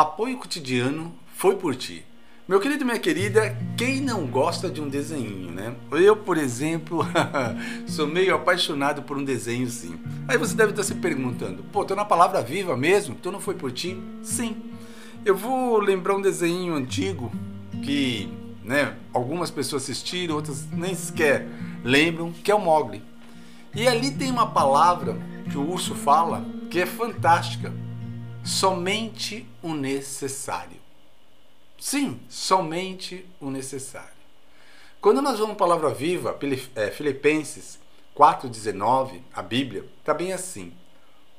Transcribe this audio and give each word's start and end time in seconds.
Apoio 0.00 0.38
cotidiano 0.38 1.12
foi 1.34 1.56
por 1.56 1.76
ti. 1.76 2.02
Meu 2.48 2.58
querido 2.58 2.84
e 2.84 2.86
minha 2.86 2.98
querida, 2.98 3.54
quem 3.76 4.00
não 4.00 4.26
gosta 4.26 4.70
de 4.70 4.80
um 4.80 4.88
desenho, 4.88 5.50
né? 5.52 5.76
Eu, 5.92 6.16
por 6.16 6.38
exemplo, 6.38 7.06
sou 7.86 8.06
meio 8.06 8.34
apaixonado 8.34 9.02
por 9.02 9.18
um 9.18 9.22
desenho 9.22 9.68
sim. 9.68 10.00
Aí 10.26 10.38
você 10.38 10.54
deve 10.54 10.70
estar 10.70 10.84
se 10.84 10.94
perguntando, 10.94 11.62
pô, 11.64 11.84
tô 11.84 11.94
na 11.94 12.06
palavra 12.06 12.40
viva 12.40 12.74
mesmo? 12.78 13.14
Tu 13.14 13.30
não 13.30 13.40
foi 13.40 13.54
por 13.54 13.70
ti? 13.72 13.94
Sim. 14.22 14.56
Eu 15.22 15.36
vou 15.36 15.78
lembrar 15.78 16.16
um 16.16 16.22
desenho 16.22 16.76
antigo 16.76 17.30
que, 17.84 18.32
né, 18.64 18.96
algumas 19.12 19.50
pessoas 19.50 19.82
assistiram, 19.82 20.36
outras 20.36 20.66
nem 20.72 20.94
sequer 20.94 21.46
lembram, 21.84 22.32
que 22.32 22.50
é 22.50 22.54
o 22.54 22.58
Mogli. 22.58 23.02
E 23.74 23.86
ali 23.86 24.10
tem 24.12 24.30
uma 24.30 24.46
palavra 24.46 25.14
que 25.50 25.58
o 25.58 25.70
urso 25.70 25.94
fala 25.94 26.42
que 26.70 26.80
é 26.80 26.86
fantástica. 26.86 27.70
Somente 28.44 29.46
o 29.62 29.74
necessário. 29.74 30.78
Sim, 31.78 32.20
somente 32.28 33.26
o 33.40 33.50
necessário. 33.50 34.20
Quando 35.00 35.22
nós 35.22 35.38
vamos 35.38 35.56
palavra 35.56 35.94
viva, 35.94 36.38
é, 36.74 36.90
Filipenses 36.90 37.78
4,19, 38.16 39.20
a 39.32 39.42
Bíblia, 39.42 39.86
está 39.98 40.12
bem 40.12 40.32
assim. 40.32 40.72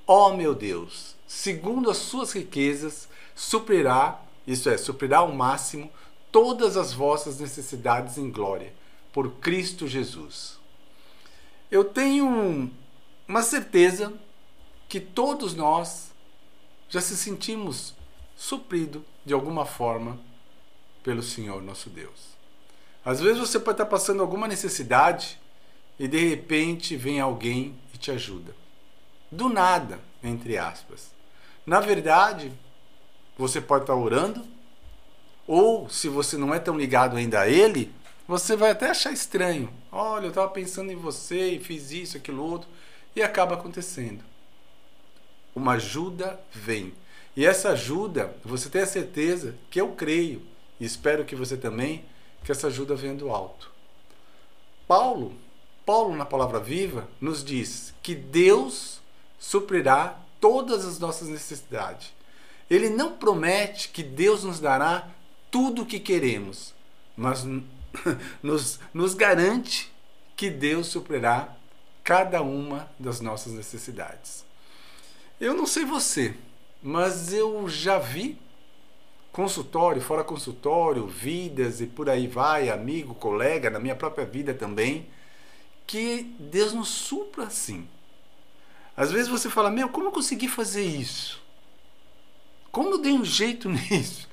Ó 0.08 0.30
oh, 0.30 0.36
meu 0.36 0.56
Deus, 0.56 1.16
segundo 1.28 1.90
as 1.90 1.98
suas 1.98 2.32
riquezas, 2.32 3.08
suprirá, 3.36 4.20
isso 4.48 4.70
é, 4.70 4.78
suprirá 4.78 5.20
ao 5.20 5.32
máximo 5.32 5.92
todas 6.32 6.78
as 6.78 6.94
vossas 6.94 7.40
necessidades 7.40 8.18
em 8.18 8.32
glória, 8.32 8.74
por 9.14 9.30
Cristo 9.34 9.88
Jesus. 9.88 10.58
Eu 11.70 11.84
tenho 11.84 12.72
uma 13.28 13.44
certeza 13.44 14.14
que 14.90 15.00
todos 15.00 15.54
nós 15.54 16.11
já 16.92 17.00
se 17.00 17.16
sentimos 17.16 17.96
suprido 18.36 19.04
de 19.26 19.34
alguma 19.34 19.66
forma 19.66 20.20
pelo 21.02 21.24
Senhor 21.24 21.64
nosso 21.64 21.90
Deus. 21.90 22.32
Às 23.04 23.22
vezes 23.22 23.40
você 23.40 23.60
pode 23.60 23.76
estar 23.76 23.86
passando 23.86 24.22
alguma 24.22 24.46
necessidade 24.46 25.40
e 25.98 26.06
de 26.06 26.28
repente 26.28 26.98
vem 26.98 27.22
alguém 27.22 27.80
e 27.94 27.98
te 27.98 28.12
ajuda. 28.12 28.54
Do 29.32 29.48
nada, 29.48 30.00
entre 30.22 30.58
aspas. 30.58 31.10
Na 31.66 31.80
verdade, 31.80 32.52
você 33.38 33.62
pode 33.62 33.84
estar 33.84 33.96
orando, 33.96 34.46
ou 35.48 35.90
se 35.90 36.10
você 36.10 36.38
não 36.38 36.54
é 36.54 36.60
tão 36.60 36.78
ligado 36.78 37.16
ainda 37.16 37.40
a 37.40 37.50
Ele, 37.50 37.94
você 38.28 38.56
vai 38.58 38.72
até 38.72 38.90
achar 38.90 39.14
estranho. 39.14 39.72
Olha, 39.90 40.26
eu 40.26 40.30
estava 40.30 40.50
pensando 40.50 40.92
em 40.92 40.96
você 40.96 41.52
e 41.52 41.60
fiz 41.60 41.92
isso, 41.92 42.18
aquilo 42.18 42.44
outro, 42.44 42.68
e 43.16 43.24
acaba 43.24 43.56
acontecendo. 43.56 44.31
Uma 45.56 45.74
ajuda 45.74 46.40
vem. 46.52 46.94
E 47.36 47.46
essa 47.46 47.70
ajuda, 47.70 48.36
você 48.44 48.70
tem 48.70 48.82
a 48.82 48.88
certeza 48.88 49.56
que 49.70 49.80
eu 49.80 49.90
creio 49.94 50.42
e 50.80 50.86
espero 50.86 51.24
que 51.24 51.36
você 51.36 51.56
também, 51.56 52.04
que 52.44 52.52
essa 52.52 52.68
ajuda 52.68 52.96
venha 52.96 53.14
do 53.14 53.30
alto. 53.30 53.72
Paulo, 54.88 55.34
Paulo 55.86 56.16
na 56.16 56.26
palavra 56.26 56.60
viva, 56.60 57.08
nos 57.22 57.44
diz 57.44 57.94
que 58.02 58.16
Deus 58.16 59.00
suprirá 59.40 60.20
todas 60.40 60.86
as 60.86 61.00
nossas 61.00 61.28
necessidades. 61.28 62.12
Ele 62.70 62.90
não 62.90 63.16
promete 63.16 63.90
que 63.90 64.02
Deus 64.02 64.44
nos 64.44 64.60
dará 64.60 65.08
tudo 65.50 65.84
o 65.84 65.86
que 65.86 66.00
queremos, 66.00 66.74
mas 67.16 67.46
nos, 68.42 68.80
nos 68.94 69.14
garante 69.14 69.92
que 70.36 70.50
Deus 70.50 70.88
suprirá 70.88 71.56
cada 72.04 72.42
uma 72.42 72.90
das 72.98 73.22
nossas 73.22 73.54
necessidades. 73.54 74.44
Eu 75.42 75.56
não 75.56 75.66
sei 75.66 75.84
você, 75.84 76.36
mas 76.84 77.34
eu 77.34 77.68
já 77.68 77.98
vi 77.98 78.38
consultório, 79.32 80.00
fora 80.00 80.24
consultório, 80.24 81.08
vidas 81.08 81.82
e 81.82 81.88
por 81.88 82.08
aí 82.08 82.28
vai, 82.28 82.70
amigo, 82.70 83.16
colega, 83.16 83.72
na 83.72 83.80
minha 83.80 83.96
própria 83.96 84.24
vida 84.24 84.54
também, 84.54 85.08
que 85.88 86.32
Deus 86.40 86.74
nos 86.74 86.90
supra 86.90 87.46
assim. 87.46 87.88
Às 88.96 89.12
vezes 89.12 89.30
você 89.30 89.50
fala, 89.50 89.72
meu, 89.72 89.90
como 89.90 90.10
eu 90.10 90.12
consegui 90.12 90.48
fazer 90.48 90.86
isso? 90.86 91.42
Como 92.72 92.92
eu 92.92 92.98
dei 93.00 93.14
um 93.14 93.26
jeito 93.26 93.66
nisso? 93.90 94.30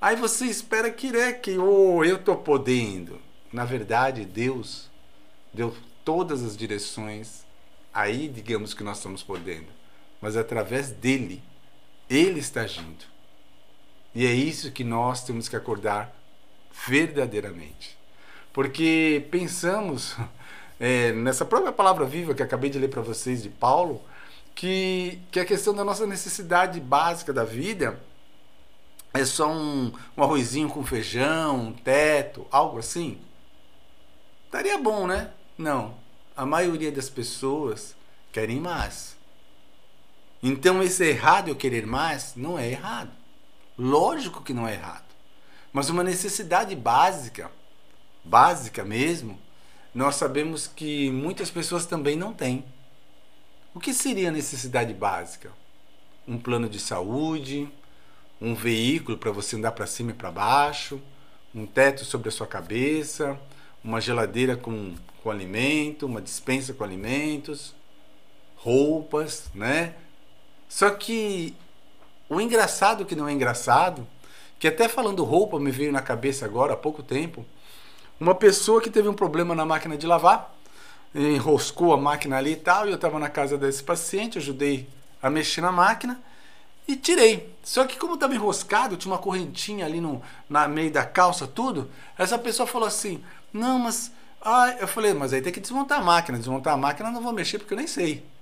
Aí 0.00 0.16
você 0.16 0.46
espera 0.46 0.90
que, 0.90 1.12
né, 1.12 1.34
que 1.34 1.58
oh, 1.58 2.02
eu 2.02 2.16
estou 2.16 2.36
podendo. 2.36 3.20
Na 3.52 3.66
verdade, 3.66 4.24
Deus 4.24 4.88
deu 5.52 5.76
todas 6.02 6.42
as 6.42 6.56
direções. 6.56 7.44
Aí, 7.92 8.26
digamos 8.26 8.72
que 8.72 8.82
nós 8.82 8.96
estamos 8.96 9.22
podendo. 9.22 9.83
Mas 10.24 10.38
através 10.38 10.90
dele, 10.90 11.42
ele 12.08 12.40
está 12.40 12.62
agindo. 12.62 13.04
E 14.14 14.24
é 14.24 14.32
isso 14.32 14.72
que 14.72 14.82
nós 14.82 15.22
temos 15.22 15.50
que 15.50 15.54
acordar 15.54 16.16
verdadeiramente. 16.88 17.94
Porque 18.50 19.28
pensamos 19.30 20.16
é, 20.80 21.12
nessa 21.12 21.44
própria 21.44 21.72
palavra 21.72 22.06
viva 22.06 22.32
que 22.32 22.42
acabei 22.42 22.70
de 22.70 22.78
ler 22.78 22.88
para 22.88 23.02
vocês 23.02 23.42
de 23.42 23.50
Paulo, 23.50 24.00
que, 24.54 25.18
que 25.30 25.38
a 25.38 25.44
questão 25.44 25.74
da 25.74 25.84
nossa 25.84 26.06
necessidade 26.06 26.80
básica 26.80 27.30
da 27.30 27.44
vida 27.44 28.00
é 29.12 29.26
só 29.26 29.52
um, 29.52 29.92
um 30.16 30.22
arrozinho 30.22 30.70
com 30.70 30.82
feijão, 30.86 31.66
um 31.66 31.72
teto, 31.74 32.46
algo 32.50 32.78
assim. 32.78 33.18
Estaria 34.46 34.78
bom, 34.78 35.06
né? 35.06 35.32
Não. 35.58 35.94
A 36.34 36.46
maioria 36.46 36.90
das 36.90 37.10
pessoas 37.10 37.94
querem 38.32 38.58
mais. 38.58 39.22
Então 40.46 40.82
esse 40.82 41.02
errado 41.02 41.48
eu 41.48 41.56
querer 41.56 41.86
mais 41.86 42.34
não 42.36 42.58
é 42.58 42.70
errado. 42.70 43.10
Lógico 43.78 44.42
que 44.42 44.52
não 44.52 44.68
é 44.68 44.74
errado. 44.74 45.06
Mas 45.72 45.88
uma 45.88 46.04
necessidade 46.04 46.76
básica, 46.76 47.50
básica 48.22 48.84
mesmo, 48.84 49.40
nós 49.94 50.16
sabemos 50.16 50.66
que 50.66 51.10
muitas 51.10 51.50
pessoas 51.50 51.86
também 51.86 52.14
não 52.14 52.34
têm. 52.34 52.62
O 53.72 53.80
que 53.80 53.94
seria 53.94 54.30
necessidade 54.30 54.92
básica? 54.92 55.50
Um 56.28 56.36
plano 56.36 56.68
de 56.68 56.78
saúde, 56.78 57.66
um 58.38 58.54
veículo 58.54 59.16
para 59.16 59.32
você 59.32 59.56
andar 59.56 59.72
para 59.72 59.86
cima 59.86 60.10
e 60.10 60.14
para 60.14 60.30
baixo, 60.30 61.00
um 61.54 61.64
teto 61.64 62.04
sobre 62.04 62.28
a 62.28 62.32
sua 62.32 62.46
cabeça, 62.46 63.40
uma 63.82 63.98
geladeira 63.98 64.58
com, 64.58 64.94
com 65.22 65.30
alimento, 65.30 66.04
uma 66.04 66.20
dispensa 66.20 66.74
com 66.74 66.84
alimentos, 66.84 67.74
roupas, 68.56 69.48
né? 69.54 69.94
Só 70.74 70.90
que 70.90 71.54
o 72.28 72.40
engraçado 72.40 73.04
que 73.04 73.14
não 73.14 73.28
é 73.28 73.32
engraçado, 73.32 74.04
que 74.58 74.66
até 74.66 74.88
falando 74.88 75.22
roupa 75.22 75.60
me 75.60 75.70
veio 75.70 75.92
na 75.92 76.02
cabeça 76.02 76.44
agora 76.44 76.72
há 76.72 76.76
pouco 76.76 77.00
tempo, 77.00 77.46
uma 78.18 78.34
pessoa 78.34 78.80
que 78.80 78.90
teve 78.90 79.06
um 79.06 79.14
problema 79.14 79.54
na 79.54 79.64
máquina 79.64 79.96
de 79.96 80.04
lavar, 80.04 80.52
enroscou 81.14 81.92
a 81.92 81.96
máquina 81.96 82.38
ali 82.38 82.54
e 82.54 82.56
tal, 82.56 82.88
e 82.88 82.90
eu 82.90 82.96
estava 82.96 83.20
na 83.20 83.28
casa 83.28 83.56
desse 83.56 83.84
paciente, 83.84 84.36
ajudei 84.38 84.88
a 85.22 85.30
mexer 85.30 85.60
na 85.60 85.70
máquina 85.70 86.20
e 86.88 86.96
tirei. 86.96 87.54
Só 87.62 87.84
que 87.84 87.96
como 87.96 88.14
estava 88.14 88.34
enroscado, 88.34 88.96
tinha 88.96 89.12
uma 89.12 89.20
correntinha 89.20 89.86
ali 89.86 90.00
no 90.00 90.20
na 90.50 90.66
meio 90.66 90.90
da 90.90 91.06
calça, 91.06 91.46
tudo, 91.46 91.88
essa 92.18 92.36
pessoa 92.36 92.66
falou 92.66 92.88
assim: 92.88 93.22
"Não, 93.52 93.78
mas 93.78 94.10
ah, 94.42 94.74
eu 94.80 94.88
falei, 94.88 95.14
mas 95.14 95.32
aí 95.32 95.40
tem 95.40 95.52
que 95.52 95.60
desmontar 95.60 96.00
a 96.00 96.04
máquina. 96.04 96.36
Desmontar 96.36 96.74
a 96.74 96.76
máquina 96.76 97.10
eu 97.10 97.12
não 97.12 97.22
vou 97.22 97.32
mexer 97.32 97.60
porque 97.60 97.74
eu 97.74 97.78
nem 97.78 97.86
sei. 97.86 98.33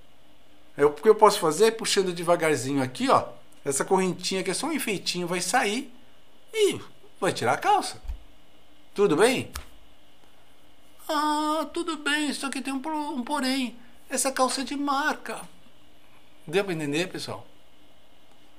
Eu, 0.77 0.89
o 0.89 0.93
que 0.93 1.09
eu 1.09 1.15
posso 1.15 1.39
fazer 1.39 1.73
puxando 1.73 2.13
devagarzinho 2.13 2.83
aqui, 2.83 3.09
ó, 3.11 3.29
essa 3.65 3.85
correntinha 3.85 4.43
que 4.43 4.51
é 4.51 4.55
só 4.55 4.67
um 4.67 4.73
enfeitinho 4.73 5.27
vai 5.27 5.41
sair 5.41 5.93
e 6.53 6.81
vai 7.21 7.33
tirar 7.33 7.53
a 7.55 7.59
calça. 7.59 8.01
Tudo 8.95 9.17
bem? 9.17 9.51
Ah, 11.09 11.67
tudo 11.73 11.97
bem, 11.99 12.33
só 12.33 12.49
que 12.49 12.61
tem 12.61 12.73
um, 12.73 12.83
um 13.15 13.23
porém. 13.23 13.77
Essa 14.09 14.33
calça 14.33 14.63
é 14.63 14.65
de 14.65 14.77
marca. 14.77 15.41
Deu 16.47 16.65
para 16.65 16.75
entender, 16.75 17.09
pessoal? 17.09 17.47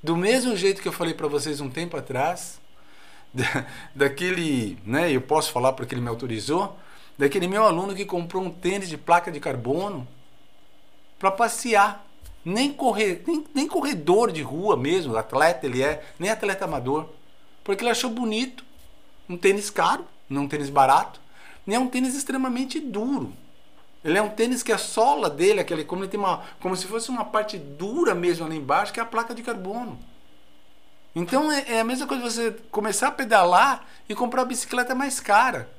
Do 0.01 0.15
mesmo 0.15 0.55
jeito 0.55 0.81
que 0.81 0.87
eu 0.87 0.91
falei 0.91 1.13
para 1.13 1.27
vocês 1.27 1.61
um 1.61 1.69
tempo 1.69 1.95
atrás, 1.97 2.59
da, 3.33 3.65
daquele, 3.95 4.77
né, 4.85 5.11
eu 5.11 5.21
posso 5.21 5.51
falar 5.51 5.73
porque 5.73 5.93
ele 5.93 6.01
me 6.01 6.09
autorizou, 6.09 6.77
daquele 7.17 7.47
meu 7.47 7.63
aluno 7.63 7.95
que 7.95 8.05
comprou 8.05 8.43
um 8.43 8.51
tênis 8.51 8.89
de 8.89 8.97
placa 8.97 9.31
de 9.31 9.39
carbono 9.39 10.07
para 11.19 11.31
passear 11.31 12.02
nem, 12.43 12.71
correr, 12.71 13.23
nem, 13.25 13.45
nem 13.53 13.67
corredor 13.67 14.31
de 14.31 14.41
rua 14.41 14.75
mesmo, 14.75 15.15
atleta 15.15 15.65
ele 15.65 15.81
é, 15.81 16.03
nem 16.19 16.29
atleta 16.29 16.65
amador. 16.65 17.09
Porque 17.63 17.83
ele 17.83 17.91
achou 17.91 18.09
bonito. 18.09 18.65
Um 19.29 19.37
tênis 19.37 19.69
caro, 19.69 20.05
não 20.29 20.43
um 20.43 20.47
tênis 20.47 20.69
barato. 20.69 21.21
Nem 21.65 21.77
é 21.77 21.79
um 21.79 21.87
tênis 21.87 22.13
extremamente 22.13 22.79
duro. 22.79 23.33
Ele 24.03 24.17
é 24.17 24.21
um 24.21 24.29
tênis 24.29 24.61
que 24.61 24.71
a 24.71 24.77
sola 24.77 25.29
dele, 25.29 25.61
aquele, 25.61 25.85
como, 25.85 26.03
ele 26.03 26.11
tem 26.11 26.19
uma, 26.19 26.43
como 26.59 26.75
se 26.75 26.85
fosse 26.85 27.09
uma 27.09 27.23
parte 27.23 27.57
dura 27.57 28.13
mesmo 28.13 28.45
ali 28.45 28.57
embaixo, 28.57 28.91
que 28.91 28.99
é 28.99 29.03
a 29.03 29.05
placa 29.05 29.33
de 29.33 29.41
carbono. 29.41 29.97
Então 31.15 31.49
é, 31.49 31.75
é 31.75 31.79
a 31.79 31.83
mesma 31.85 32.05
coisa 32.05 32.29
você 32.29 32.51
começar 32.69 33.07
a 33.07 33.11
pedalar 33.11 33.85
e 34.09 34.15
comprar 34.15 34.41
a 34.41 34.45
bicicleta 34.45 34.93
mais 34.93 35.21
cara. 35.21 35.69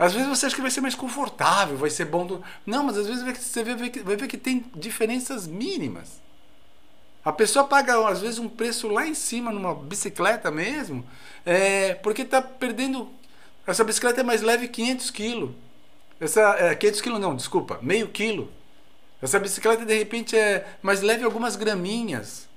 Às 0.00 0.14
vezes 0.14 0.26
você 0.26 0.46
acha 0.46 0.54
que 0.54 0.62
vai 0.62 0.70
ser 0.70 0.80
mais 0.80 0.94
confortável, 0.94 1.76
vai 1.76 1.90
ser 1.90 2.06
bom. 2.06 2.24
Do... 2.24 2.42
Não, 2.64 2.84
mas 2.84 2.96
às 2.96 3.06
vezes 3.06 3.22
você 3.22 3.62
vai 3.62 3.74
ver, 3.74 3.90
que, 3.90 4.00
vai 4.00 4.16
ver 4.16 4.28
que 4.28 4.38
tem 4.38 4.64
diferenças 4.74 5.46
mínimas. 5.46 6.22
A 7.22 7.30
pessoa 7.30 7.66
paga, 7.66 8.08
às 8.08 8.22
vezes, 8.22 8.38
um 8.38 8.48
preço 8.48 8.88
lá 8.88 9.06
em 9.06 9.12
cima 9.12 9.52
numa 9.52 9.74
bicicleta 9.74 10.50
mesmo, 10.50 11.04
é, 11.44 11.92
porque 11.92 12.22
está 12.22 12.40
perdendo. 12.40 13.10
Essa 13.66 13.84
bicicleta 13.84 14.22
é 14.22 14.24
mais 14.24 14.40
leve 14.40 14.68
500 14.68 15.10
quilos. 15.10 15.50
Essa, 16.18 16.56
é, 16.58 16.74
500 16.74 17.00
quilos 17.02 17.20
não, 17.20 17.36
desculpa, 17.36 17.78
meio 17.82 18.08
quilo. 18.08 18.50
Essa 19.20 19.38
bicicleta, 19.38 19.84
de 19.84 19.98
repente, 19.98 20.34
é 20.34 20.66
mais 20.80 21.02
leve 21.02 21.24
algumas 21.24 21.56
graminhas. 21.56 22.48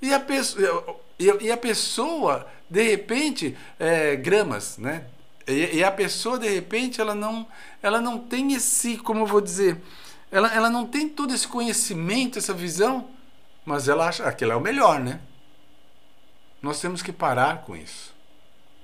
E 0.00 0.12
a 0.12 0.18
pessoa, 0.18 1.00
e 1.20 1.52
a 1.52 1.56
pessoa 1.56 2.48
de 2.68 2.82
repente, 2.82 3.56
é, 3.78 4.16
gramas, 4.16 4.76
né? 4.76 5.04
E, 5.46 5.78
e, 5.78 5.84
a 5.84 5.90
pessoa, 5.90 6.38
de 6.38 6.48
repente, 6.48 7.00
ela 7.00 7.14
não, 7.14 7.46
ela 7.82 8.00
não 8.00 8.18
tem 8.18 8.52
esse, 8.52 8.96
como 8.96 9.20
eu 9.20 9.26
vou 9.26 9.40
dizer, 9.40 9.80
ela, 10.30 10.52
ela 10.54 10.70
não 10.70 10.86
tem 10.86 11.08
todo 11.08 11.34
esse 11.34 11.48
conhecimento, 11.48 12.38
essa 12.38 12.54
visão, 12.54 13.08
mas 13.64 13.88
ela 13.88 14.08
acha 14.08 14.22
que 14.22 14.28
aquilo 14.28 14.52
é 14.52 14.56
o 14.56 14.60
melhor, 14.60 15.00
né? 15.00 15.20
Nós 16.60 16.80
temos 16.80 17.02
que 17.02 17.12
parar 17.12 17.62
com 17.62 17.76
isso. 17.76 18.14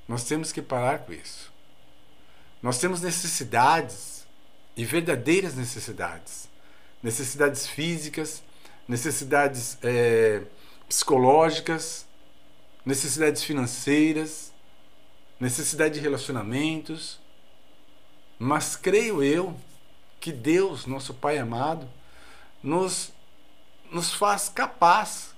Nós 0.07 0.25
temos 0.25 0.51
que 0.51 0.61
parar 0.61 1.01
com 1.01 1.13
isso. 1.13 1.53
Nós 2.63 2.79
temos 2.79 3.01
necessidades 3.01 4.27
e 4.77 4.85
verdadeiras 4.85 5.55
necessidades. 5.55 6.49
Necessidades 7.03 7.67
físicas, 7.67 8.43
necessidades 8.89 9.79
é, 9.83 10.43
psicológicas, 10.89 12.07
necessidades 12.85 13.45
financeiras, 13.45 14.53
necessidade 15.41 15.95
de 15.95 16.01
relacionamentos. 16.01 17.19
Mas 18.39 18.77
creio 18.77 19.23
eu 19.23 19.59
que 20.21 20.33
Deus, 20.33 20.87
nosso 20.87 21.15
Pai 21.15 21.39
amado, 21.39 21.89
nos, 22.63 23.13
nos 23.91 24.13
faz 24.13 24.49
capaz 24.49 25.35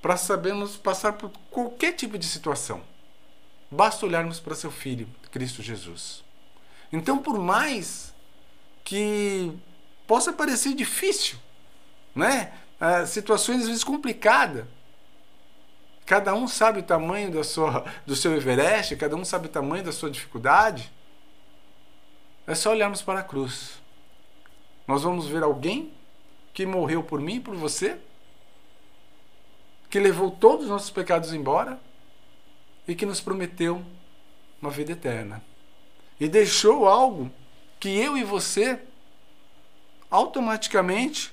para 0.00 0.16
sabermos 0.16 0.76
passar 0.76 1.14
por 1.14 1.30
qualquer 1.50 1.92
tipo 1.92 2.18
de 2.18 2.26
situação. 2.26 2.82
Basta 3.70 4.06
olharmos 4.06 4.40
para 4.40 4.54
seu 4.54 4.70
Filho, 4.70 5.08
Cristo 5.30 5.62
Jesus. 5.62 6.24
Então, 6.92 7.18
por 7.18 7.38
mais 7.38 8.12
que 8.82 9.52
possa 10.06 10.32
parecer 10.32 10.74
difícil, 10.74 11.38
né? 12.14 12.52
Ah, 12.80 13.06
situações 13.06 13.60
às 13.62 13.68
vezes 13.68 13.84
complicadas, 13.84 14.64
Cada 16.10 16.34
um 16.34 16.48
sabe 16.48 16.80
o 16.80 16.82
tamanho 16.82 17.30
da 17.30 17.44
sua, 17.44 17.84
do 18.04 18.16
seu 18.16 18.34
Everest, 18.34 18.96
cada 18.96 19.14
um 19.14 19.24
sabe 19.24 19.46
o 19.46 19.48
tamanho 19.48 19.84
da 19.84 19.92
sua 19.92 20.10
dificuldade. 20.10 20.92
É 22.48 22.52
só 22.56 22.72
olharmos 22.72 23.00
para 23.00 23.20
a 23.20 23.22
cruz. 23.22 23.80
Nós 24.88 25.04
vamos 25.04 25.28
ver 25.28 25.44
alguém 25.44 25.92
que 26.52 26.66
morreu 26.66 27.00
por 27.00 27.20
mim 27.20 27.36
e 27.36 27.40
por 27.40 27.54
você, 27.54 27.96
que 29.88 30.00
levou 30.00 30.32
todos 30.32 30.64
os 30.64 30.70
nossos 30.72 30.90
pecados 30.90 31.32
embora 31.32 31.78
e 32.88 32.94
que 32.96 33.06
nos 33.06 33.20
prometeu 33.20 33.80
uma 34.60 34.72
vida 34.72 34.90
eterna. 34.90 35.40
E 36.18 36.26
deixou 36.26 36.88
algo 36.88 37.30
que 37.78 37.88
eu 37.88 38.18
e 38.18 38.24
você 38.24 38.82
automaticamente 40.10 41.32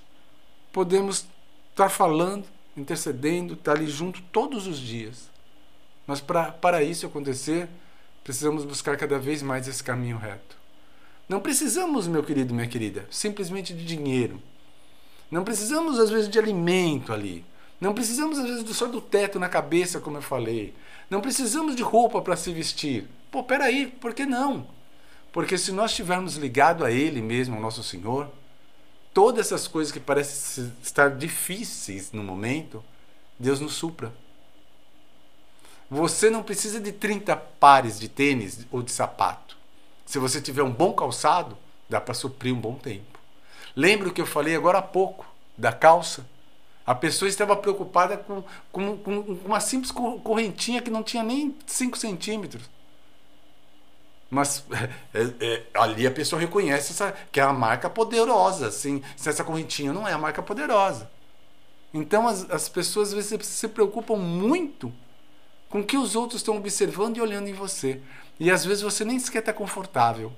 podemos 0.72 1.26
estar 1.72 1.90
falando 1.90 2.46
intercedendo, 2.78 3.56
está 3.56 3.72
ali 3.72 3.88
junto 3.88 4.22
todos 4.32 4.68
os 4.68 4.80
dias. 4.80 5.30
Mas 6.06 6.22
pra, 6.22 6.52
para 6.52 6.84
isso 6.84 7.06
acontecer, 7.06 7.68
precisamos 8.24 8.64
buscar 8.64 8.96
cada 8.96 9.18
vez 9.20 9.42
mais 9.42 9.68
esse 9.68 9.84
caminho 9.84 10.18
reto. 10.18 10.56
Não 11.28 11.42
precisamos, 11.42 12.08
meu 12.08 12.24
querido, 12.24 12.54
minha 12.54 12.68
querida, 12.68 13.06
simplesmente 13.12 13.74
de 13.74 13.84
dinheiro. 13.84 14.42
Não 15.30 15.44
precisamos, 15.44 16.00
às 16.00 16.10
vezes, 16.10 16.30
de 16.30 16.40
alimento 16.40 17.12
ali. 17.12 17.44
Não 17.82 17.94
precisamos, 17.94 18.40
às 18.40 18.46
vezes, 18.46 18.78
só 18.78 18.86
do 18.88 19.02
teto 19.02 19.38
na 19.38 19.50
cabeça, 19.50 20.00
como 20.00 20.18
eu 20.18 20.22
falei. 20.22 20.74
Não 21.10 21.20
precisamos 21.20 21.76
de 21.76 21.84
roupa 21.84 22.22
para 22.22 22.38
se 22.38 22.52
vestir. 22.54 23.08
Pô, 23.30 23.44
peraí, 23.44 23.88
por 23.88 24.14
que 24.14 24.26
não? 24.26 24.68
Porque 25.34 25.58
se 25.58 25.74
nós 25.74 25.92
estivermos 25.92 26.38
ligados 26.38 26.86
a 26.86 26.92
Ele 26.92 27.22
mesmo, 27.22 27.56
ao 27.56 27.62
nosso 27.62 27.84
Senhor, 27.84 28.32
todas 29.18 29.48
essas 29.48 29.68
coisas 29.68 29.92
que 29.92 30.00
parecem 30.00 30.72
estar 30.80 31.10
difíceis 31.10 32.12
no 32.12 32.24
momento, 32.24 32.84
Deus 33.40 33.60
nos 33.60 33.74
supra. 33.74 34.14
Você 35.90 36.30
não 36.30 36.44
precisa 36.44 36.80
de 36.80 36.92
30 36.92 37.36
pares 37.36 38.00
de 38.00 38.08
tênis 38.08 38.68
ou 38.72 38.84
de 38.84 38.92
sapato. 38.92 39.58
Se 40.06 40.20
você 40.20 40.40
tiver 40.40 40.62
um 40.62 40.72
bom 40.72 40.94
calçado, 40.94 41.58
dá 41.90 42.00
para 42.00 42.14
suprir 42.14 42.54
um 42.54 42.62
bom 42.62 42.76
tempo. 42.76 43.18
Lembra 43.76 44.08
o 44.08 44.14
que 44.14 44.22
eu 44.22 44.26
falei 44.28 44.56
agora 44.56 44.78
há 44.78 44.84
pouco 44.84 45.26
da 45.58 45.72
calça? 45.72 46.24
A 46.86 46.94
pessoa 46.94 47.28
estava 47.28 47.56
preocupada 47.56 48.18
com, 48.18 48.44
com, 48.72 48.98
com 49.00 49.40
uma 49.44 49.60
simples 49.60 49.92
correntinha 49.92 50.80
que 50.80 50.92
não 50.92 51.02
tinha 51.02 51.24
nem 51.24 51.56
5 51.66 51.98
centímetros. 51.98 52.70
Mas 54.30 54.66
é, 55.14 55.22
é, 55.40 55.64
ali 55.74 56.06
a 56.06 56.12
pessoa 56.12 56.40
reconhece 56.40 56.92
essa, 56.92 57.14
que 57.32 57.40
é 57.40 57.46
uma 57.46 57.54
marca 57.54 57.90
poderosa. 57.90 58.68
Assim, 58.68 59.02
se 59.16 59.30
essa 59.30 59.44
correntinha 59.44 59.94
não 59.94 60.08
é 60.08 60.14
a 60.14 60.18
marca 60.18 60.42
poderosa. 60.42 61.10
Então 61.94 62.28
as, 62.28 62.50
as 62.50 62.70
pessoas 62.70 63.10
às 63.10 63.14
vezes 63.14 63.48
se 63.48 63.68
preocupam 63.68 64.18
muito 64.18 64.94
com 65.70 65.80
o 65.80 65.86
que 65.86 65.98
os 65.98 66.16
outros 66.16 66.42
estão 66.42 66.58
observando 66.58 67.18
e 67.18 67.22
olhando 67.22 67.48
em 67.48 67.54
você. 67.54 68.02
E 68.40 68.52
às 68.52 68.64
vezes 68.64 68.84
você 68.84 69.04
nem 69.04 69.20
sequer 69.20 69.40
está 69.40 69.54
confortável. 69.54 70.32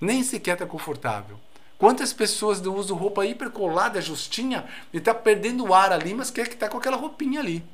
Nem 0.00 0.22
sequer 0.22 0.54
está 0.54 0.66
confortável. 0.66 1.38
Quantas 1.78 2.12
pessoas 2.12 2.60
usam 2.60 2.96
roupa 2.96 3.26
hipercolada, 3.26 4.00
justinha, 4.00 4.64
e 4.92 4.98
está 4.98 5.12
perdendo 5.14 5.64
o 5.66 5.74
ar 5.74 5.92
ali, 5.92 6.14
mas 6.14 6.30
quer 6.30 6.48
que 6.48 6.54
está 6.54 6.68
com 6.68 6.78
aquela 6.78 6.96
roupinha 6.96 7.40
ali. 7.40 7.64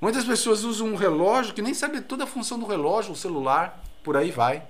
Muitas 0.00 0.24
pessoas 0.24 0.62
usam 0.62 0.88
um 0.88 0.96
relógio 0.96 1.54
que 1.54 1.62
nem 1.62 1.74
sabe 1.74 2.00
toda 2.00 2.24
a 2.24 2.26
função 2.26 2.58
do 2.58 2.66
relógio, 2.66 3.12
o 3.12 3.16
celular, 3.16 3.82
por 4.04 4.16
aí 4.16 4.30
vai. 4.30 4.62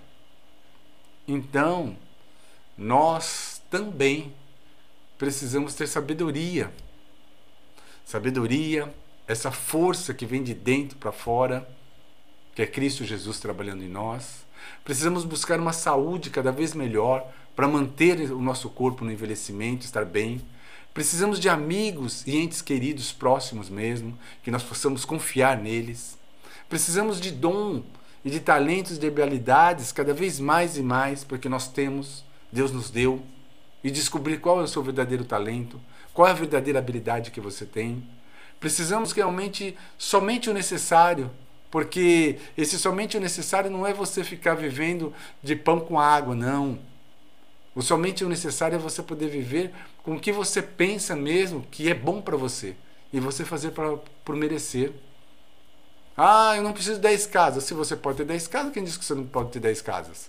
Então, 1.26 1.96
nós 2.76 3.60
também 3.70 4.34
precisamos 5.18 5.74
ter 5.74 5.86
sabedoria. 5.86 6.72
Sabedoria, 8.06 8.92
essa 9.26 9.50
força 9.50 10.14
que 10.14 10.24
vem 10.24 10.42
de 10.42 10.54
dentro 10.54 10.96
para 10.96 11.12
fora, 11.12 11.68
que 12.54 12.62
é 12.62 12.66
Cristo 12.66 13.04
Jesus 13.04 13.38
trabalhando 13.38 13.84
em 13.84 13.88
nós. 13.88 14.46
Precisamos 14.82 15.24
buscar 15.24 15.60
uma 15.60 15.74
saúde 15.74 16.30
cada 16.30 16.50
vez 16.50 16.72
melhor 16.72 17.30
para 17.54 17.68
manter 17.68 18.32
o 18.32 18.40
nosso 18.40 18.70
corpo 18.70 19.04
no 19.04 19.12
envelhecimento, 19.12 19.84
estar 19.84 20.06
bem 20.06 20.40
Precisamos 20.98 21.38
de 21.38 21.48
amigos 21.48 22.26
e 22.26 22.36
entes 22.36 22.60
queridos 22.60 23.12
próximos 23.12 23.70
mesmo, 23.70 24.18
que 24.42 24.50
nós 24.50 24.64
possamos 24.64 25.04
confiar 25.04 25.56
neles. 25.56 26.18
Precisamos 26.68 27.20
de 27.20 27.30
dom 27.30 27.84
e 28.24 28.30
de 28.30 28.40
talentos, 28.40 28.98
de 28.98 29.06
habilidades 29.06 29.92
cada 29.92 30.12
vez 30.12 30.40
mais 30.40 30.76
e 30.76 30.82
mais, 30.82 31.22
porque 31.22 31.48
nós 31.48 31.68
temos, 31.68 32.24
Deus 32.50 32.72
nos 32.72 32.90
deu, 32.90 33.22
e 33.84 33.92
descobrir 33.92 34.38
qual 34.38 34.60
é 34.60 34.64
o 34.64 34.66
seu 34.66 34.82
verdadeiro 34.82 35.24
talento, 35.24 35.80
qual 36.12 36.26
é 36.26 36.32
a 36.32 36.34
verdadeira 36.34 36.80
habilidade 36.80 37.30
que 37.30 37.40
você 37.40 37.64
tem. 37.64 38.02
Precisamos 38.58 39.12
realmente 39.12 39.78
somente 39.96 40.50
o 40.50 40.52
necessário, 40.52 41.30
porque 41.70 42.40
esse 42.56 42.76
somente 42.76 43.16
o 43.16 43.20
necessário 43.20 43.70
não 43.70 43.86
é 43.86 43.94
você 43.94 44.24
ficar 44.24 44.56
vivendo 44.56 45.14
de 45.44 45.54
pão 45.54 45.78
com 45.78 46.00
água, 46.00 46.34
não. 46.34 46.76
O 47.78 47.82
somente 47.82 48.24
o 48.24 48.28
necessário 48.28 48.74
é 48.74 48.78
você 48.78 49.00
poder 49.04 49.28
viver 49.28 49.72
com 50.02 50.16
o 50.16 50.20
que 50.20 50.32
você 50.32 50.60
pensa 50.60 51.14
mesmo 51.14 51.64
que 51.70 51.88
é 51.88 51.94
bom 51.94 52.20
para 52.20 52.36
você 52.36 52.74
e 53.12 53.20
você 53.20 53.44
fazer 53.44 53.70
pra, 53.70 53.96
por 54.24 54.34
merecer. 54.34 54.92
Ah, 56.16 56.56
eu 56.56 56.64
não 56.64 56.72
preciso 56.72 56.96
de 56.96 57.02
10 57.02 57.26
casas. 57.26 57.62
Se 57.62 57.74
você 57.74 57.94
pode 57.94 58.16
ter 58.16 58.24
10 58.24 58.48
casas, 58.48 58.72
quem 58.72 58.82
disse 58.82 58.98
que 58.98 59.04
você 59.04 59.14
não 59.14 59.24
pode 59.24 59.52
ter 59.52 59.60
10 59.60 59.80
casas? 59.82 60.28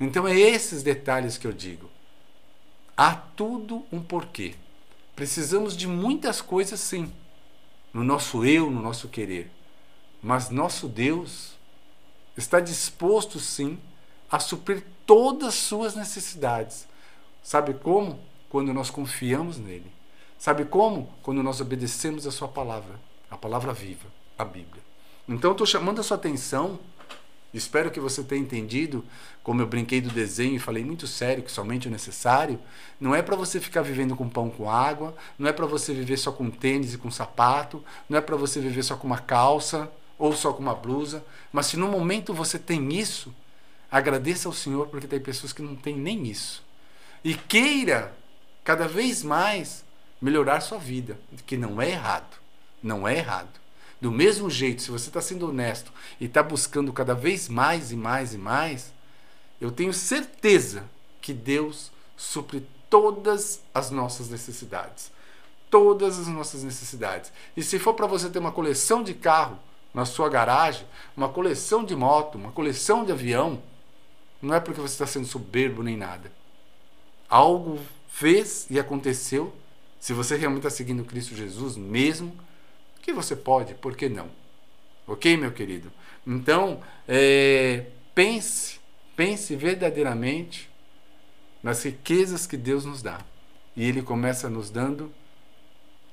Então 0.00 0.26
é 0.26 0.36
esses 0.36 0.82
detalhes 0.82 1.38
que 1.38 1.46
eu 1.46 1.52
digo. 1.52 1.88
Há 2.96 3.14
tudo 3.14 3.86
um 3.92 4.02
porquê. 4.02 4.56
Precisamos 5.14 5.76
de 5.76 5.86
muitas 5.86 6.40
coisas 6.40 6.80
sim, 6.80 7.12
no 7.94 8.02
nosso 8.02 8.44
eu, 8.44 8.68
no 8.68 8.82
nosso 8.82 9.06
querer. 9.06 9.52
Mas 10.20 10.50
nosso 10.50 10.88
Deus 10.88 11.52
está 12.36 12.58
disposto 12.58 13.38
sim 13.38 13.78
a 14.32 14.40
suprir 14.40 14.82
todas 15.04 15.48
as 15.48 15.54
suas 15.56 15.94
necessidades. 15.94 16.88
Sabe 17.42 17.74
como? 17.74 18.18
Quando 18.48 18.72
nós 18.72 18.88
confiamos 18.88 19.58
nele. 19.58 19.92
Sabe 20.38 20.64
como? 20.64 21.12
Quando 21.22 21.42
nós 21.42 21.60
obedecemos 21.60 22.26
a 22.26 22.32
sua 22.32 22.48
palavra, 22.48 22.98
a 23.30 23.36
palavra 23.36 23.74
viva, 23.74 24.08
a 24.38 24.44
Bíblia. 24.44 24.82
Então 25.28 25.52
estou 25.52 25.66
chamando 25.66 26.00
a 26.00 26.02
sua 26.02 26.16
atenção. 26.16 26.78
Espero 27.52 27.90
que 27.90 28.00
você 28.00 28.22
tenha 28.22 28.40
entendido, 28.40 29.04
como 29.42 29.60
eu 29.60 29.66
brinquei 29.66 30.00
do 30.00 30.08
desenho 30.08 30.56
e 30.56 30.58
falei 30.58 30.82
muito 30.82 31.06
sério 31.06 31.42
que 31.42 31.52
somente 31.52 31.86
o 31.86 31.90
necessário. 31.90 32.58
Não 32.98 33.14
é 33.14 33.20
para 33.20 33.36
você 33.36 33.60
ficar 33.60 33.82
vivendo 33.82 34.16
com 34.16 34.26
pão 34.26 34.48
com 34.48 34.70
água, 34.70 35.14
não 35.38 35.46
é 35.46 35.52
para 35.52 35.66
você 35.66 35.92
viver 35.92 36.16
só 36.16 36.32
com 36.32 36.50
tênis 36.50 36.94
e 36.94 36.98
com 36.98 37.10
sapato, 37.10 37.84
não 38.08 38.16
é 38.16 38.22
para 38.22 38.36
você 38.36 38.58
viver 38.60 38.82
só 38.82 38.96
com 38.96 39.06
uma 39.06 39.18
calça 39.18 39.92
ou 40.18 40.32
só 40.32 40.54
com 40.54 40.62
uma 40.62 40.74
blusa. 40.74 41.22
Mas 41.52 41.66
se 41.66 41.76
no 41.76 41.88
momento 41.88 42.32
você 42.32 42.58
tem 42.58 42.94
isso, 42.94 43.34
Agradeça 43.92 44.48
ao 44.48 44.54
Senhor 44.54 44.86
porque 44.88 45.06
tem 45.06 45.20
pessoas 45.20 45.52
que 45.52 45.60
não 45.60 45.76
têm 45.76 45.94
nem 45.94 46.26
isso. 46.26 46.64
e 47.22 47.34
queira 47.34 48.12
cada 48.64 48.88
vez 48.88 49.22
mais 49.22 49.84
melhorar 50.20 50.60
sua 50.60 50.78
vida, 50.78 51.18
que 51.46 51.56
não 51.58 51.80
é 51.80 51.90
errado. 51.90 52.36
Não 52.82 53.06
é 53.06 53.18
errado. 53.18 53.60
Do 54.00 54.10
mesmo 54.10 54.48
jeito, 54.50 54.82
se 54.82 54.90
você 54.90 55.08
está 55.08 55.20
sendo 55.20 55.48
honesto 55.48 55.92
e 56.18 56.24
está 56.24 56.42
buscando 56.42 56.92
cada 56.92 57.14
vez 57.14 57.48
mais 57.48 57.92
e 57.92 57.96
mais 57.96 58.32
e 58.34 58.38
mais, 58.38 58.92
eu 59.60 59.70
tenho 59.70 59.92
certeza 59.92 60.84
que 61.20 61.32
Deus 61.32 61.92
supre 62.16 62.66
todas 62.88 63.60
as 63.74 63.90
nossas 63.90 64.30
necessidades. 64.30 65.12
Todas 65.70 66.18
as 66.18 66.26
nossas 66.26 66.64
necessidades. 66.64 67.30
E 67.56 67.62
se 67.62 67.78
for 67.78 67.94
para 67.94 68.06
você 68.06 68.28
ter 68.30 68.38
uma 68.38 68.52
coleção 68.52 69.02
de 69.02 69.14
carro 69.14 69.58
na 69.94 70.04
sua 70.04 70.28
garagem, 70.28 70.86
uma 71.16 71.28
coleção 71.28 71.84
de 71.84 71.94
moto, 71.94 72.36
uma 72.36 72.50
coleção 72.50 73.04
de 73.04 73.12
avião, 73.12 73.62
não 74.42 74.54
é 74.54 74.60
porque 74.60 74.80
você 74.80 74.94
está 74.94 75.06
sendo 75.06 75.26
soberbo 75.26 75.82
nem 75.82 75.96
nada. 75.96 76.32
Algo 77.28 77.80
fez 78.08 78.66
e 78.68 78.78
aconteceu. 78.78 79.54
Se 80.00 80.12
você 80.12 80.36
realmente 80.36 80.66
está 80.66 80.70
seguindo 80.70 81.04
Cristo 81.04 81.34
Jesus 81.34 81.76
mesmo, 81.76 82.36
que 83.00 83.12
você 83.12 83.34
pode, 83.36 83.74
por 83.74 83.96
que 83.96 84.08
não? 84.08 84.28
Ok, 85.06 85.36
meu 85.36 85.52
querido? 85.52 85.92
Então, 86.26 86.80
é, 87.06 87.86
pense, 88.14 88.80
pense 89.16 89.54
verdadeiramente 89.56 90.70
nas 91.62 91.84
riquezas 91.84 92.46
que 92.46 92.56
Deus 92.56 92.84
nos 92.84 93.02
dá. 93.02 93.20
E 93.76 93.84
Ele 93.84 94.02
começa 94.02 94.48
nos 94.48 94.70
dando 94.70 95.12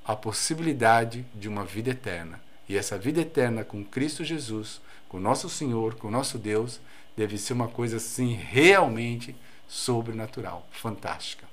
a 0.04 0.16
possibilidade 0.16 1.24
de 1.34 1.48
uma 1.48 1.64
vida 1.64 1.90
eterna. 1.90 2.40
E 2.68 2.76
essa 2.76 2.98
vida 2.98 3.20
eterna 3.20 3.64
com 3.64 3.84
Cristo 3.84 4.24
Jesus, 4.24 4.80
com 5.08 5.20
nosso 5.20 5.48
Senhor, 5.48 5.94
com 5.94 6.10
nosso 6.10 6.38
Deus, 6.38 6.80
deve 7.16 7.38
ser 7.38 7.52
uma 7.52 7.68
coisa 7.68 7.96
assim 7.96 8.34
realmente 8.34 9.34
sobrenatural, 9.68 10.66
fantástica. 10.70 11.46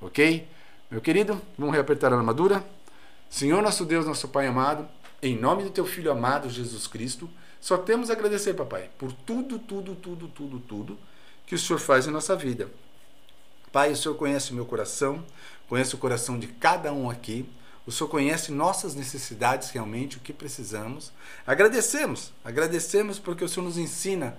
Ok? 0.00 0.46
Meu 0.90 1.00
querido, 1.00 1.40
vamos 1.58 1.74
reapertar 1.74 2.12
a 2.12 2.16
armadura? 2.16 2.64
Senhor 3.28 3.62
nosso 3.62 3.84
Deus, 3.84 4.06
nosso 4.06 4.28
Pai 4.28 4.46
amado, 4.46 4.88
em 5.20 5.36
nome 5.36 5.64
do 5.64 5.70
teu 5.70 5.84
Filho 5.84 6.10
amado 6.10 6.48
Jesus 6.48 6.86
Cristo, 6.86 7.28
só 7.60 7.76
temos 7.76 8.08
a 8.08 8.14
agradecer, 8.14 8.54
papai, 8.54 8.88
por 8.96 9.12
tudo, 9.12 9.58
tudo, 9.58 9.94
tudo, 9.94 10.28
tudo, 10.28 10.58
tudo 10.60 10.98
que 11.46 11.54
o 11.54 11.58
Senhor 11.58 11.78
faz 11.78 12.06
em 12.06 12.10
nossa 12.10 12.36
vida. 12.36 12.70
Pai, 13.72 13.92
o 13.92 13.96
Senhor 13.96 14.14
conhece 14.14 14.52
o 14.52 14.54
meu 14.54 14.64
coração, 14.64 15.24
conhece 15.68 15.94
o 15.94 15.98
coração 15.98 16.38
de 16.38 16.46
cada 16.46 16.92
um 16.92 17.10
aqui. 17.10 17.48
O 17.86 17.92
Senhor 17.92 18.08
conhece 18.08 18.52
nossas 18.52 18.94
necessidades 18.94 19.70
realmente, 19.70 20.18
o 20.18 20.20
que 20.20 20.32
precisamos. 20.32 21.12
Agradecemos, 21.46 22.32
agradecemos 22.44 23.18
porque 23.18 23.44
o 23.44 23.48
Senhor 23.48 23.64
nos 23.64 23.78
ensina 23.78 24.36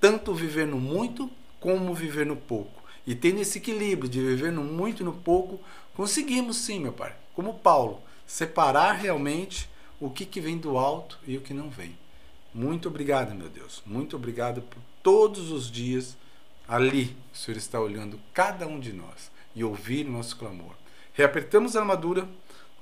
tanto 0.00 0.34
viver 0.34 0.66
no 0.66 0.78
muito 0.78 1.30
como 1.60 1.94
viver 1.94 2.26
no 2.26 2.36
pouco. 2.36 2.82
E 3.06 3.14
tendo 3.14 3.40
esse 3.40 3.58
equilíbrio 3.58 4.08
de 4.08 4.20
viver 4.20 4.52
no 4.52 4.62
muito 4.62 5.02
e 5.02 5.04
no 5.04 5.12
pouco, 5.12 5.60
conseguimos 5.94 6.58
sim, 6.58 6.80
meu 6.80 6.92
Pai, 6.92 7.14
como 7.34 7.54
Paulo, 7.54 8.00
separar 8.26 8.92
realmente 8.92 9.68
o 10.00 10.10
que, 10.10 10.26
que 10.26 10.40
vem 10.40 10.58
do 10.58 10.76
alto 10.76 11.18
e 11.26 11.36
o 11.36 11.40
que 11.40 11.54
não 11.54 11.70
vem. 11.70 11.96
Muito 12.54 12.88
obrigado, 12.88 13.34
meu 13.34 13.48
Deus. 13.48 13.82
Muito 13.86 14.16
obrigado 14.16 14.62
por 14.62 14.78
todos 15.02 15.50
os 15.50 15.70
dias 15.70 16.16
ali 16.68 17.16
o 17.32 17.36
Senhor 17.36 17.56
está 17.56 17.80
olhando 17.80 18.20
cada 18.34 18.66
um 18.66 18.78
de 18.78 18.92
nós 18.92 19.30
e 19.56 19.64
ouvir 19.64 20.04
nosso 20.04 20.36
clamor. 20.36 20.74
Reapertamos 21.14 21.74
a 21.74 21.80
armadura 21.80 22.28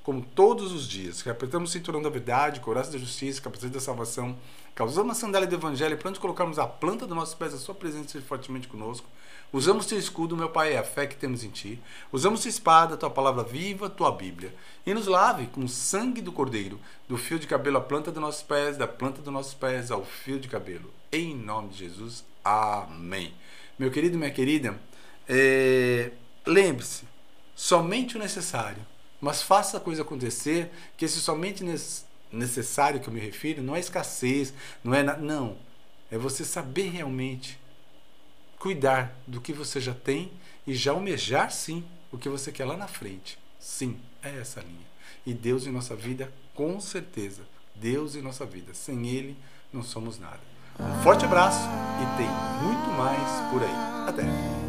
como 0.06 0.22
todos 0.22 0.70
os 0.70 0.86
dias. 0.86 1.20
Reapertamos 1.22 1.68
o 1.68 1.72
cinturão 1.72 2.00
da 2.00 2.08
verdade, 2.08 2.60
coração 2.60 2.92
da 2.92 2.98
justiça, 2.98 3.42
capacete 3.42 3.72
da 3.72 3.80
salvação. 3.80 4.36
Causamos 4.72 5.16
a 5.16 5.20
sandália 5.20 5.48
do 5.48 5.56
evangelho 5.56 5.98
para 5.98 6.10
onde 6.10 6.20
colocarmos 6.20 6.60
a 6.60 6.66
planta 6.68 7.08
dos 7.08 7.16
nossos 7.16 7.34
pés, 7.34 7.52
a 7.52 7.58
sua 7.58 7.74
presença 7.74 8.20
fortemente 8.20 8.68
conosco. 8.68 9.08
Usamos 9.52 9.84
teu 9.84 9.98
escudo, 9.98 10.36
meu 10.36 10.48
Pai, 10.48 10.74
é 10.74 10.78
a 10.78 10.84
fé 10.84 11.08
que 11.08 11.16
temos 11.16 11.42
em 11.42 11.50
ti. 11.50 11.82
Usamos 12.12 12.40
tua 12.42 12.48
espada, 12.48 12.96
tua 12.96 13.10
palavra 13.10 13.42
viva, 13.42 13.90
tua 13.90 14.12
Bíblia. 14.12 14.54
E 14.86 14.94
nos 14.94 15.08
lave 15.08 15.48
com 15.48 15.62
o 15.64 15.68
sangue 15.68 16.22
do 16.22 16.30
Cordeiro, 16.30 16.78
do 17.08 17.16
fio 17.16 17.36
de 17.36 17.48
cabelo 17.48 17.78
à 17.78 17.80
planta 17.80 18.12
dos 18.12 18.22
nossos 18.22 18.44
pés, 18.44 18.76
da 18.76 18.86
planta 18.86 19.20
dos 19.20 19.32
nossos 19.32 19.54
pés 19.54 19.90
ao 19.90 20.04
fio 20.04 20.38
de 20.38 20.46
cabelo. 20.46 20.88
Em 21.10 21.34
nome 21.34 21.70
de 21.70 21.78
Jesus. 21.78 22.24
Amém. 22.44 23.34
Meu 23.76 23.90
querido, 23.90 24.16
minha 24.16 24.30
querida, 24.30 24.80
é... 25.28 26.12
lembre-se, 26.46 27.02
somente 27.56 28.16
o 28.16 28.20
necessário. 28.20 28.86
Mas 29.20 29.42
faça 29.42 29.76
a 29.76 29.80
coisa 29.80 30.02
acontecer, 30.02 30.70
que 30.96 31.04
esse 31.04 31.20
somente 31.20 31.64
necessário 32.32 33.00
que 33.00 33.08
eu 33.08 33.12
me 33.12 33.20
refiro 33.20 33.62
não 33.62 33.74
é 33.74 33.80
escassez, 33.80 34.52
não 34.82 34.94
é. 34.94 35.02
Na... 35.02 35.16
Não. 35.16 35.56
É 36.10 36.16
você 36.16 36.44
saber 36.44 36.90
realmente 36.90 37.58
cuidar 38.58 39.14
do 39.26 39.40
que 39.40 39.52
você 39.52 39.80
já 39.80 39.94
tem 39.94 40.30
e 40.66 40.74
já 40.74 40.92
almejar 40.92 41.50
sim 41.50 41.84
o 42.12 42.18
que 42.18 42.28
você 42.28 42.52
quer 42.52 42.64
lá 42.64 42.76
na 42.76 42.86
frente. 42.86 43.38
Sim, 43.58 43.98
é 44.22 44.38
essa 44.38 44.60
linha. 44.60 44.86
E 45.24 45.34
Deus 45.34 45.66
em 45.66 45.72
nossa 45.72 45.96
vida, 45.96 46.32
com 46.54 46.80
certeza. 46.80 47.42
Deus 47.74 48.14
em 48.14 48.22
nossa 48.22 48.46
vida. 48.46 48.72
Sem 48.74 49.06
Ele, 49.08 49.36
não 49.72 49.82
somos 49.82 50.18
nada. 50.18 50.40
Um 50.78 51.02
forte 51.02 51.24
abraço 51.24 51.66
e 52.02 52.16
tem 52.16 52.28
muito 52.62 52.90
mais 52.90 53.50
por 53.50 53.62
aí. 53.62 54.08
Até! 54.08 54.65